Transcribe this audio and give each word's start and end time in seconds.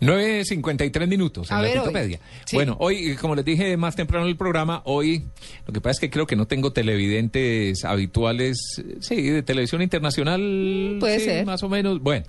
9.53 0.00 1.06
minutos 1.06 1.50
en 1.50 1.56
A 1.56 1.62
la. 1.62 1.68
Wikipedia. 1.82 2.20
Sí. 2.44 2.56
Bueno, 2.56 2.76
hoy, 2.80 3.16
como 3.16 3.34
les 3.34 3.44
dije 3.44 3.76
más 3.76 3.96
temprano 3.96 4.24
en 4.24 4.30
el 4.30 4.36
programa, 4.36 4.82
hoy 4.84 5.24
lo 5.66 5.72
que 5.72 5.80
pasa 5.80 5.92
es 5.92 6.00
que 6.00 6.10
creo 6.10 6.26
que 6.26 6.36
no 6.36 6.46
tengo 6.46 6.72
televidentes 6.72 7.84
habituales, 7.84 8.58
eh, 8.78 8.96
sí, 9.00 9.22
de 9.22 9.42
televisión 9.42 9.82
internacional. 9.82 10.96
Puede 11.00 11.18
sí, 11.20 11.24
ser. 11.26 11.46
Más 11.46 11.62
o 11.62 11.68
menos. 11.68 12.00
Bueno, 12.00 12.26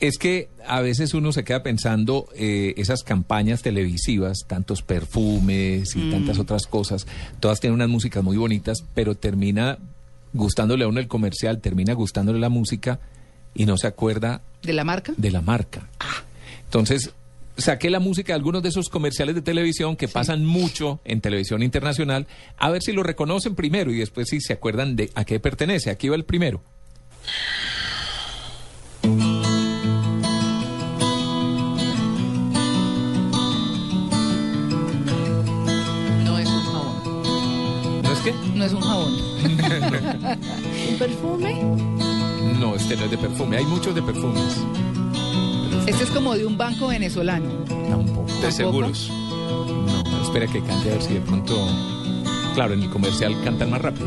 es 0.00 0.16
que 0.16 0.48
a 0.66 0.80
veces 0.80 1.12
uno 1.12 1.30
se 1.32 1.44
queda 1.44 1.62
pensando 1.62 2.26
eh, 2.34 2.72
esas 2.78 3.02
campañas 3.02 3.60
televisivas, 3.62 4.38
tantos 4.46 4.80
perfumes 4.82 5.94
y 5.94 6.10
tantas 6.10 6.38
Mm. 6.38 6.40
otras 6.40 6.66
cosas, 6.66 7.06
todas 7.38 7.60
tienen 7.60 7.74
unas 7.74 7.88
músicas 7.90 8.24
muy 8.24 8.36
bonitas, 8.38 8.82
pero 8.94 9.14
termina 9.14 9.76
gustándole 10.32 10.84
a 10.84 10.88
uno 10.88 11.00
el 11.00 11.08
comercial, 11.08 11.60
termina 11.60 11.92
gustándole 11.92 12.38
la 12.38 12.48
música 12.48 12.98
y 13.52 13.66
no 13.66 13.76
se 13.76 13.88
acuerda 13.88 14.40
¿De 14.62 14.72
la 14.72 14.84
marca? 14.84 15.12
de 15.16 15.30
la 15.30 15.42
marca. 15.42 15.89
Entonces, 16.70 17.10
saqué 17.56 17.90
la 17.90 17.98
música 17.98 18.32
de 18.32 18.36
algunos 18.36 18.62
de 18.62 18.68
esos 18.68 18.90
comerciales 18.90 19.34
de 19.34 19.42
televisión 19.42 19.96
que 19.96 20.06
pasan 20.06 20.46
mucho 20.46 21.00
en 21.04 21.20
televisión 21.20 21.64
internacional, 21.64 22.28
a 22.58 22.70
ver 22.70 22.80
si 22.80 22.92
lo 22.92 23.02
reconocen 23.02 23.56
primero 23.56 23.90
y 23.90 23.98
después 23.98 24.28
si 24.28 24.40
se 24.40 24.52
acuerdan 24.52 24.94
de 24.94 25.10
a 25.16 25.24
qué 25.24 25.40
pertenece. 25.40 25.90
Aquí 25.90 26.08
va 26.08 26.14
el 26.14 26.24
primero. 26.24 26.62
No 36.24 36.38
es 36.38 36.48
un 36.48 36.62
jabón. 36.62 38.02
¿No 38.04 38.12
es 38.12 38.18
que? 38.20 38.32
No 38.54 38.64
es 38.64 38.72
un 38.72 38.80
jabón. 38.80 39.12
¿Un 40.88 40.98
perfume? 41.00 41.62
No, 42.60 42.76
este 42.76 42.94
no 42.94 43.06
es 43.06 43.10
de 43.10 43.18
perfume. 43.18 43.56
Hay 43.56 43.64
muchos 43.64 43.92
de 43.92 44.02
perfumes. 44.02 44.64
Este 45.86 46.04
es 46.04 46.10
como 46.10 46.34
de 46.36 46.46
un 46.46 46.56
banco 46.56 46.88
venezolano. 46.88 47.48
Tampoco. 47.88 48.26
¿Tampoco? 48.26 48.50
seguros. 48.52 49.10
No, 49.10 50.22
espera 50.22 50.46
que 50.46 50.60
cante 50.62 50.90
a 50.90 50.92
ver 50.94 51.02
si 51.02 51.14
de 51.14 51.20
pronto... 51.20 51.56
Claro, 52.54 52.74
en 52.74 52.82
el 52.82 52.90
comercial 52.90 53.34
cantan 53.44 53.70
más 53.70 53.80
rápido. 53.80 54.06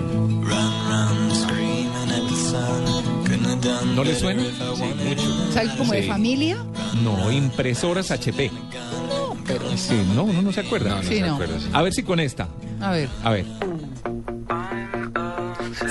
¿No 3.95 4.03
le 4.03 4.15
suena? 4.15 4.43
Sí, 4.75 4.83
mucho. 5.07 5.51
¿Sabes? 5.53 5.71
Como 5.73 5.93
de 5.93 6.03
familia. 6.03 6.57
No, 7.03 7.31
impresoras 7.31 8.11
HP. 8.11 8.51
pero 9.45 9.77
sí, 9.77 10.01
no, 10.15 10.23
uno 10.23 10.41
no 10.41 10.51
se 10.51 10.61
acuerda. 10.61 10.89
No, 10.89 10.95
no 10.97 11.03
Sí, 11.03 11.15
se 11.15 11.21
no. 11.21 11.33
acuerda, 11.33 11.59
sí. 11.59 11.69
A 11.73 11.81
ver 11.81 11.93
si 11.93 12.03
con 12.03 12.19
esta. 12.19 12.47
A 12.81 12.91
ver. 12.91 13.09
A 13.23 13.29
ver, 13.31 13.45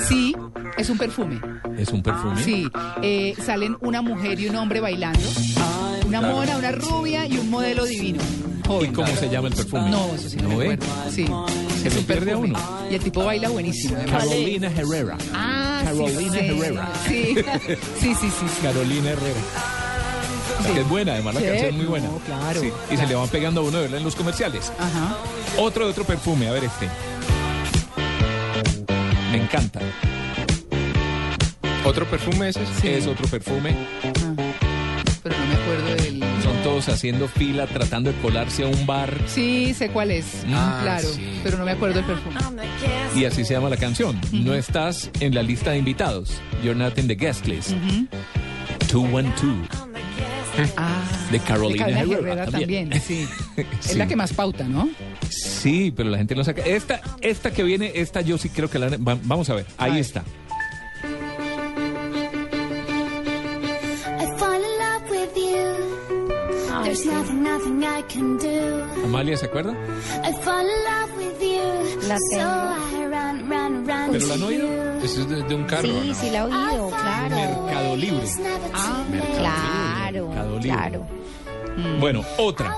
Sí, 0.07 0.35
es 0.77 0.89
un 0.89 0.97
perfume. 0.97 1.39
¿es 1.77 1.89
un 1.89 2.01
perfume? 2.03 2.41
Sí, 2.43 2.67
eh, 3.01 3.35
salen 3.43 3.77
una 3.81 4.01
mujer 4.01 4.39
y 4.39 4.47
un 4.47 4.55
hombre 4.55 4.79
bailando. 4.79 5.19
Una 6.19 6.31
mona, 6.31 6.57
una 6.57 6.71
rubia 6.71 7.25
y 7.25 7.37
un 7.37 7.49
modelo 7.49 7.85
divino. 7.85 8.21
¿Y 8.81 8.87
cómo 8.89 9.07
se 9.15 9.29
llama 9.29 9.47
el 9.49 9.53
perfume? 9.55 9.89
No, 9.89 10.13
eso 10.15 10.29
sí 10.29 10.37
no, 10.37 10.43
¿No 10.43 10.57
me 10.57 10.73
acuerdo. 10.73 10.85
Sí, 11.11 11.25
Se 11.89 11.97
un 11.99 12.05
pierde 12.05 12.35
uno. 12.35 12.59
Y 12.89 12.95
el 12.95 13.03
tipo 13.03 13.23
baila 13.25 13.49
buenísimo. 13.49 13.95
además. 13.97 14.23
Carolina 14.23 14.67
Herrera. 14.75 15.17
Ah, 15.33 15.79
sí, 15.81 15.85
Carolina 15.87 16.31
sí. 16.33 16.39
Herrera. 16.39 16.89
Sí, 17.07 17.35
sí, 17.99 18.15
sí, 18.15 18.29
sí. 18.29 18.29
sí. 18.29 18.61
Carolina 18.61 19.09
Herrera. 19.09 19.39
Que 20.73 20.79
es 20.81 20.87
buena, 20.89 21.13
además 21.13 21.33
la 21.33 21.39
Sí, 21.41 21.45
canción 21.47 21.69
es 21.69 21.75
muy 21.75 21.85
buena. 21.87 22.07
no, 22.07 22.17
claro, 22.19 22.61
Sí, 22.61 22.71
Y 22.91 22.97
se 22.97 23.05
le 23.07 23.15
van 23.15 23.27
pegando 23.27 23.61
a 23.61 23.63
uno 23.65 23.77
de 23.77 23.81
verla 23.83 23.97
en 23.97 24.03
los 24.03 24.15
comerciales. 24.15 24.71
Ajá. 24.79 25.17
Otro 25.57 25.85
de 25.85 25.91
otro 25.91 26.03
perfume, 26.05 26.47
a 26.47 26.51
ver 26.53 26.63
este. 26.63 26.87
Me 29.31 29.43
encanta. 29.43 29.79
¿Otro 31.85 32.05
perfume 32.09 32.49
ese? 32.49 32.61
Sí. 32.79 32.87
Es 32.87 33.07
otro 33.07 33.27
perfume. 33.27 33.75
Ah, 34.05 34.52
todos 36.63 36.87
haciendo 36.89 37.27
fila, 37.27 37.67
tratando 37.67 38.11
de 38.11 38.17
colarse 38.19 38.63
a 38.63 38.67
un 38.67 38.85
bar. 38.85 39.13
Sí, 39.27 39.73
sé 39.73 39.89
cuál 39.89 40.11
es. 40.11 40.25
Ah, 40.51 40.79
claro, 40.83 41.07
sí. 41.07 41.39
pero 41.43 41.57
no 41.57 41.65
me 41.65 41.71
acuerdo 41.71 41.95
del 41.95 42.05
perfume. 42.05 42.35
Y 43.15 43.25
así 43.25 43.43
se 43.45 43.53
llama 43.53 43.69
la 43.69 43.77
canción. 43.77 44.19
No 44.31 44.53
estás 44.53 45.11
en 45.19 45.35
la 45.35 45.43
lista 45.43 45.71
de 45.71 45.77
invitados. 45.79 46.31
You're 46.63 46.77
not 46.77 46.97
in 46.97 47.07
the 47.07 47.15
guest 47.15 47.45
list. 47.45 47.71
Ujú. 47.71 48.07
212. 48.91 49.67
Ah, 50.77 51.01
De 51.31 51.39
Carolina 51.39 51.85
Carolina 51.87 52.17
Herrera 52.17 52.45
también. 52.45 52.89
también, 52.91 53.01
sí. 53.01 53.27
Es 53.89 53.95
la 53.95 54.07
que 54.07 54.15
más 54.15 54.33
pauta, 54.33 54.63
¿no? 54.65 54.87
Sí, 55.29 55.91
pero 55.95 56.09
la 56.09 56.17
gente 56.19 56.35
no 56.35 56.43
saca. 56.43 56.61
Esta, 56.61 57.01
esta 57.21 57.51
que 57.51 57.63
viene, 57.63 57.91
esta 57.95 58.21
yo 58.21 58.37
sí 58.37 58.49
creo 58.49 58.69
que 58.69 58.77
la. 58.79 58.89
va- 58.97 59.17
vamos 59.23 59.49
a 59.49 59.55
ver. 59.55 59.65
Ahí 59.77 59.91
A 59.91 59.93
ver. 59.95 60.01
está. 60.01 60.23
Amalia, 69.03 69.37
¿se 69.37 69.45
acuerda? 69.45 69.71
I 69.71 70.33
fall 70.43 70.65
in 70.65 70.83
love 70.83 71.17
with 71.17 71.41
you. 71.41 72.07
La 72.07 72.17
so 72.17 72.25
tengo. 72.29 72.43
I 72.43 73.05
run, 73.07 73.49
run, 73.49 73.87
run 73.87 74.11
¿Pero 74.11 74.27
la 74.27 74.33
han 74.33 74.43
oído? 74.43 74.67
you. 74.67 75.05
Ese 75.05 75.21
es 75.21 75.29
de, 75.29 75.43
de 75.43 75.55
un 75.55 75.63
carro, 75.65 75.83
Sí, 75.83 76.03
¿no? 76.07 76.13
sí 76.15 76.29
la 76.29 76.39
he 76.39 76.41
oído, 76.43 76.89
claro. 76.89 77.35
Mercado 77.65 77.95
Libre. 77.95 78.27
Ah, 78.73 79.03
late. 79.11 79.27
Claro, 79.37 80.27
Mercado 80.27 80.59
Libre. 80.59 80.69
claro. 80.69 81.05
Bueno, 81.99 82.21
otra. 82.37 82.77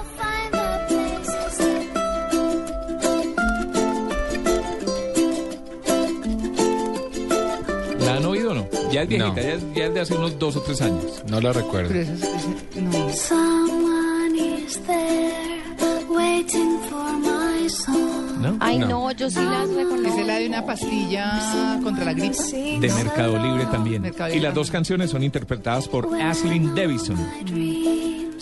¿La 8.06 8.16
han 8.18 8.26
oído 8.26 8.52
o 8.52 8.54
no? 8.54 8.68
Ya 8.92 9.02
es 9.04 9.08
viejita, 9.10 9.30
No. 9.30 9.36
ya, 9.36 9.42
es, 9.54 9.64
ya 9.76 9.86
es 9.86 9.94
de 9.94 10.00
hace 10.02 10.14
unos 10.16 10.38
dos 10.40 10.56
o 10.56 10.62
tres 10.62 10.82
años. 10.82 11.24
No 11.28 11.42
la 11.42 11.52
recuerdo. 11.54 11.90
Pero 11.90 12.02
ese- 12.02 12.82
no. 12.82 13.10
Someone 13.10 14.38
is 14.38 14.80
there 14.86 16.06
waiting 16.10 16.80
for 16.90 17.14
my 17.18 17.70
song. 17.70 18.42
¿No? 18.42 18.58
Ay, 18.60 18.78
No. 18.80 18.88
no, 18.88 19.12
yo 19.12 19.30
sí 19.30 19.40
las 19.40 19.70
reconozco. 19.70 20.20
Es 20.20 20.28
la 20.28 20.36
de 20.40 20.48
una 20.48 20.66
pastilla 20.66 21.80
contra 21.84 22.06
la 22.06 22.14
gripe. 22.14 22.36
De 22.80 22.94
Mercado 22.94 23.38
Libre 23.44 23.66
también. 23.72 24.02
Mercado 24.04 24.34
Y 24.34 24.40
las 24.40 24.54
dos 24.54 24.70
canciones 24.70 25.10
son 25.10 25.24
interpretadas 25.24 25.88
por 25.88 26.08
Aslyn 26.22 26.76
Davison. 26.76 27.18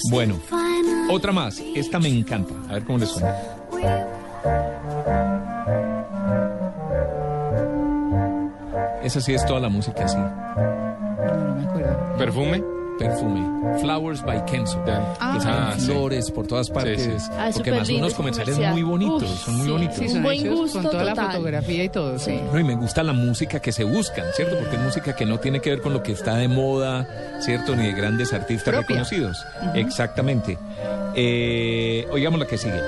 Bueno, 0.09 0.35
otra 1.09 1.31
más. 1.31 1.61
Esta 1.75 1.99
me 1.99 2.09
encanta. 2.09 2.53
A 2.69 2.73
ver 2.73 2.83
cómo 2.83 2.97
les 2.97 3.09
suena. 3.09 3.33
Esa 9.03 9.21
sí 9.21 9.33
es 9.33 9.45
toda 9.45 9.59
la 9.59 9.69
música 9.69 10.05
así. 10.05 10.17
No, 10.17 11.45
no 11.47 11.55
me 11.55 11.67
acuerdo. 11.67 12.17
¿Perfume? 12.17 12.63
Perfume. 12.99 13.79
Flowers 13.81 14.21
by 14.23 14.45
Kenzo. 14.45 14.79
Ah, 14.87 15.33
que 15.35 15.41
salen 15.41 15.63
Ah, 15.63 15.73
sí. 15.77 15.85
flores 15.87 16.29
por 16.31 16.45
todas 16.45 16.69
partes. 16.69 17.01
sí. 17.23 17.29
Ah, 17.37 17.49
porque 17.51 17.71
además 17.71 17.87
son 17.87 17.97
unos 17.97 18.13
comerciales 18.13 18.53
comercial. 18.55 18.73
muy 18.73 18.83
bonitos. 18.83 19.23
Uf, 19.23 19.39
son 19.45 19.55
muy 19.57 19.65
sí, 19.65 19.71
bonitos. 19.71 19.95
Sí, 19.97 20.03
Un 20.05 20.09
son 20.11 20.23
buen 20.23 20.39
hechos 20.39 20.55
gusto 20.59 20.81
con 20.81 20.91
toda 20.91 21.03
la 21.03 21.15
fotografía 21.15 21.83
y 21.83 21.89
todo, 21.89 22.19
sí. 22.19 22.39
No, 22.51 22.59
y 22.59 22.63
me 22.63 22.75
gusta 22.75 23.01
la 23.03 23.13
música 23.13 23.59
que 23.59 23.71
se 23.71 23.83
buscan, 23.83 24.25
¿cierto? 24.35 24.57
Porque 24.59 24.75
es 24.75 24.81
música 24.83 25.15
que 25.15 25.25
no 25.25 25.39
tiene 25.39 25.59
que 25.59 25.71
ver 25.71 25.81
con 25.81 25.91
lo 25.93 26.03
que 26.03 26.11
está 26.11 26.35
de 26.35 26.47
moda, 26.47 27.07
¿cierto? 27.41 27.75
Ni 27.75 27.87
de 27.87 27.93
grandes 27.93 28.31
artistas 28.31 28.71
Propia. 28.73 28.81
reconocidos. 29.03 29.43
Exactamente. 29.73 30.57
Eh, 31.15 32.07
oigamos 32.11 32.39
la 32.39 32.45
que 32.45 32.57
sigue. 32.59 32.79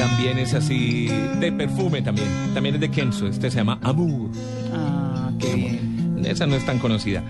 También 0.00 0.38
es 0.38 0.54
así, 0.54 1.08
de 1.40 1.52
perfume 1.52 2.00
también. 2.00 2.26
También 2.54 2.74
es 2.76 2.80
de 2.80 2.90
Kenzo. 2.90 3.26
Este 3.26 3.50
se 3.50 3.58
llama 3.58 3.78
Amour. 3.82 4.30
Ah, 4.72 5.30
qué 5.38 5.54
bien. 5.54 6.22
Esa 6.24 6.46
no 6.46 6.54
es 6.56 6.64
tan 6.64 6.78
conocida. 6.78 7.22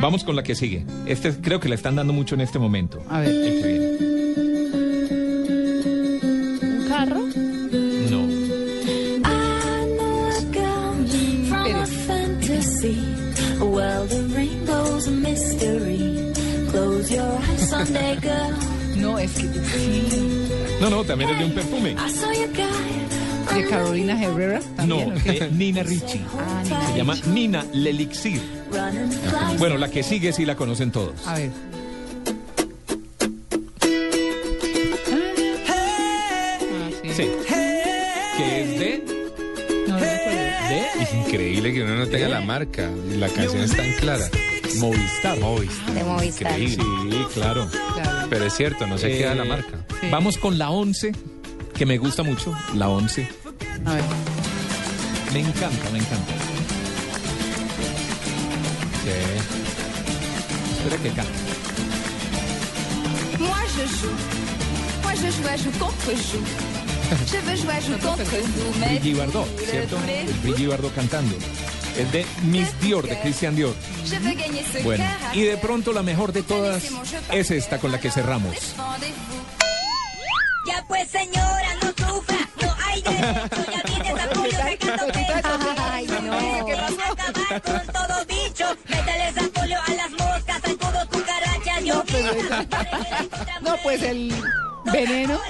Vamos 0.00 0.22
con 0.22 0.36
la 0.36 0.44
que 0.44 0.54
sigue. 0.54 0.86
Este 1.04 1.32
creo 1.32 1.58
que 1.58 1.68
la 1.68 1.74
están 1.74 1.96
dando 1.96 2.12
mucho 2.12 2.36
en 2.36 2.42
este 2.42 2.60
momento. 2.60 3.02
A 3.10 3.18
ver. 3.18 3.32
Viene. 3.32 3.78
¿Un 6.62 6.86
carro? 6.88 7.18
No. 8.10 8.20
I 9.24 9.86
know 9.96 10.28
a 10.28 10.40
girl 10.52 11.06
from 11.48 11.60
a 11.60 11.64
Pérez. 11.64 11.90
fantasy, 12.06 12.98
a 13.60 13.64
world 13.64 14.12
of 14.12 14.36
rainbows 14.36 15.08
mystery. 15.08 16.32
Close 16.70 17.10
your 17.10 17.32
eyes 17.32 17.68
someday, 17.68 18.14
girl. 18.20 18.81
No, 18.96 19.18
es 19.18 19.32
que 19.32 19.42
sí. 19.42 20.28
No, 20.80 20.90
no, 20.90 21.04
también 21.04 21.30
es 21.30 21.38
de 21.38 21.44
un 21.44 21.52
perfume. 21.52 21.94
Guy 21.94 23.62
De 23.62 23.68
Carolina 23.68 24.22
Herrera. 24.22 24.60
No, 24.86 24.98
¿también, 24.98 25.12
o 25.12 25.22
qué? 25.22 25.30
eh, 25.44 25.48
Nina 25.52 25.82
Ricci. 25.82 26.20
Ah, 26.38 26.62
Nina 26.64 26.86
Se 26.88 26.96
llama 26.96 27.14
Nina 27.32 27.66
Lelixir. 27.72 28.40
Bueno, 29.58 29.76
la 29.78 29.88
que 29.90 30.02
sigue 30.02 30.32
sí 30.32 30.44
la 30.44 30.54
conocen 30.56 30.90
todos. 30.90 31.26
A 31.26 31.34
ver. 31.34 31.50
Ah, 35.68 36.90
sí. 37.14 37.28
Que 38.36 38.62
es 38.62 38.78
de... 38.78 39.04
No, 39.88 39.94
no 39.94 40.00
recuerdo. 40.00 40.68
de 40.68 41.02
Es 41.02 41.14
increíble 41.14 41.72
que 41.74 41.82
uno 41.82 41.96
no 41.96 42.06
tenga 42.06 42.28
la 42.28 42.40
marca. 42.40 42.90
y 43.12 43.16
La 43.18 43.28
canción 43.28 43.62
es 43.62 43.76
tan 43.76 43.92
clara. 43.92 44.24
Movistar. 44.80 45.38
Movistar. 45.38 45.94
De 45.94 46.04
Movistar. 46.04 46.60
Increíble. 46.60 46.84
Sí, 47.10 47.26
claro. 47.34 47.68
Claro. 47.94 48.26
Pero 48.30 48.44
es 48.46 48.54
cierto, 48.54 48.86
no 48.86 48.98
se 48.98 49.14
Eh, 49.14 49.18
queda 49.18 49.34
la 49.34 49.44
marca. 49.44 49.84
Sí. 50.00 50.06
Vamos 50.10 50.38
con 50.38 50.58
la 50.58 50.70
11, 50.70 51.12
que 51.76 51.86
me 51.86 51.98
gusta 51.98 52.22
mucho. 52.22 52.54
La 52.74 52.88
11. 52.88 53.28
A 53.84 53.94
ver. 53.94 54.04
Me 55.32 55.40
encanta, 55.40 55.90
me 55.92 55.98
encanta. 55.98 56.32
Sí. 59.04 59.10
Espera 60.78 60.96
que 61.02 61.10
cante. 61.10 61.32
Moi 63.38 63.62
je 63.76 63.86
joue. 63.98 64.16
Moi 65.02 65.14
je 65.14 65.30
joue, 65.30 65.48
je 65.56 65.62
joue 65.64 65.78
contre 65.78 66.12
joue. 66.16 66.44
Je 67.30 67.36
veux 67.46 67.56
jouer, 67.56 67.74
je 67.80 67.92
joue 67.92 67.98
contre 67.98 68.24
vous. 68.24 68.80
Mais 68.80 68.98
Brigitte 68.98 69.16
Bardot, 69.18 69.46
¿cierto? 69.70 69.96
Es 70.08 70.42
Brigitte 70.42 70.68
Bardot 70.68 70.94
cantando. 70.94 71.34
Es 71.98 72.10
de 72.12 72.26
Miss 72.44 72.68
Dior, 72.80 73.06
de 73.06 73.18
Christian 73.20 73.54
Dior. 73.54 73.74
Bueno, 74.82 75.04
y 75.34 75.42
de 75.42 75.56
pronto 75.58 75.92
la 75.92 76.02
mejor 76.02 76.32
de 76.32 76.42
todas 76.42 76.84
es 77.30 77.50
esta 77.50 77.78
con 77.78 77.92
la 77.92 78.00
que 78.00 78.10
cerramos. 78.10 78.74
Ya 80.66 80.84
pues 80.86 81.08
señora, 81.10 81.74
no 81.82 81.88
sufra, 81.88 82.38
no 82.62 82.74
hay 82.86 83.02
derecho, 83.02 83.64
ya 83.72 83.82
viene 83.84 84.10
esa 84.12 84.28
polio 84.30 84.58
sacando 84.58 85.06
pecho. 85.06 85.74
Ay, 85.78 86.06
no. 86.06 86.64
Quieren 86.64 86.84
acabar 86.84 87.62
con 87.62 87.86
todo 87.92 88.26
bicho, 88.26 88.76
métele 88.88 89.28
esa 89.28 89.42
polio 89.52 89.78
a 89.84 89.90
las 89.94 90.10
moscas, 90.12 90.62
zancudos, 90.62 91.04
cucarachas, 91.10 91.82
No, 91.84 92.02
diomitas. 92.04 93.62
No, 93.62 93.76
pues 93.82 94.02
el 94.02 94.32
veneno. 94.92 95.40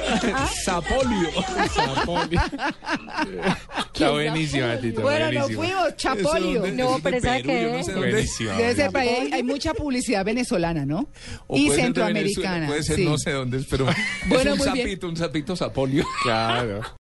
Sapolio. 0.64 1.28
Sapolio. 1.74 2.40
Está 3.94 4.10
buenísima, 4.10 4.76
Tito. 4.78 5.02
Bueno, 5.02 5.26
nos 5.32 5.42
buenísima. 5.54 5.64
fuimos, 5.64 5.96
Chapolio. 5.96 6.64
Eso, 6.64 6.74
No, 6.76 6.98
pero 7.02 7.16
de 7.16 7.22
¿sabe 7.28 7.44
Perú, 7.44 7.70
qué 7.70 7.76
no 7.78 7.84
sé. 7.84 7.94
Buenísima. 7.94 8.52
Debe 8.56 8.74
ser, 8.74 8.96
hay, 8.96 9.30
hay 9.32 9.42
mucha 9.42 9.74
publicidad 9.74 10.24
venezolana, 10.24 10.86
¿no? 10.86 11.08
O 11.46 11.56
y 11.56 11.66
puede 11.66 11.82
centroamericana. 11.82 12.66
Puede 12.66 12.82
ser, 12.82 12.96
sí. 12.96 13.04
no 13.04 13.18
sé 13.18 13.32
dónde 13.32 13.58
es, 13.58 13.66
pero 13.68 13.86
Bueno, 14.28 14.54
es 14.54 14.60
un 14.60 14.66
muy 14.66 14.72
bien. 14.72 14.86
sapito, 14.86 15.08
un 15.08 15.16
sapito 15.16 15.56
sapolio. 15.56 16.04
Claro. 16.22 16.80